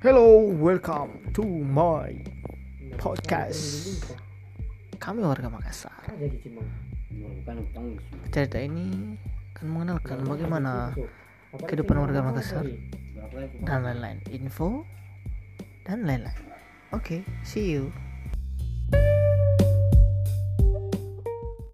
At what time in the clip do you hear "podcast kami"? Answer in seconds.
2.96-5.20